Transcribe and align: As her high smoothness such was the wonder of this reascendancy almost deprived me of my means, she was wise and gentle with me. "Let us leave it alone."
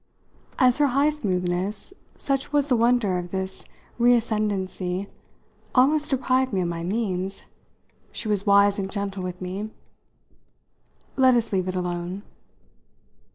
As 0.57 0.79
her 0.79 0.87
high 0.87 1.11
smoothness 1.11 1.93
such 2.17 2.51
was 2.51 2.69
the 2.69 2.75
wonder 2.75 3.19
of 3.19 3.29
this 3.29 3.65
reascendancy 3.99 5.07
almost 5.75 6.09
deprived 6.09 6.51
me 6.51 6.61
of 6.61 6.67
my 6.67 6.81
means, 6.81 7.43
she 8.11 8.27
was 8.27 8.47
wise 8.47 8.79
and 8.79 8.89
gentle 8.89 9.21
with 9.21 9.39
me. 9.39 9.69
"Let 11.17 11.35
us 11.35 11.53
leave 11.53 11.67
it 11.67 11.75
alone." 11.75 12.23